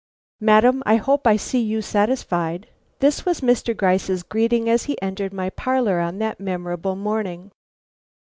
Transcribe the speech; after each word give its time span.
"Madam, 0.39 0.81
I 0.87 0.95
hope 0.95 1.27
I 1.27 1.35
see 1.35 1.59
you 1.59 1.79
satisfied?" 1.83 2.67
This 3.01 3.23
was 3.23 3.41
Mr. 3.41 3.77
Gryce's 3.77 4.23
greeting 4.23 4.67
as 4.67 4.85
he 4.85 4.99
entered 4.99 5.31
my 5.31 5.51
parlor 5.51 5.99
on 5.99 6.17
that 6.17 6.39
memorable 6.39 6.95
morning. 6.95 7.51